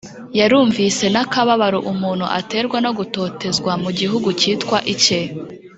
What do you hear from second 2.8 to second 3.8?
no gutotezwa